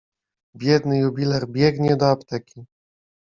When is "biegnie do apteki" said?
1.57-2.65